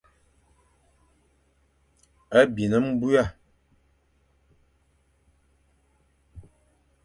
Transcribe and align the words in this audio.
A 2.39 2.41
bin 2.55 2.71
nbuan. 2.91 3.29